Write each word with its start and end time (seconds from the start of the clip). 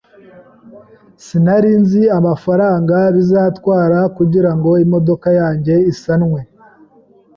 Sinari 1.25 1.71
nzi 1.81 2.01
amafaranga 2.17 2.95
bizatwara 3.15 3.99
kugirango 4.17 4.69
imodoka 4.85 5.27
yanjye 5.39 5.73
isanwe. 5.91 6.39